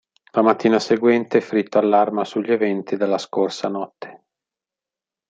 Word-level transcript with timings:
La 0.33 0.41
mattina 0.41 0.79
seguente, 0.79 1.41
Fritto 1.41 1.77
allarma 1.77 2.23
sugli 2.25 2.51
eventi 2.51 2.95
della 2.97 3.19
scorsa 3.19 3.67
notte. 3.67 4.23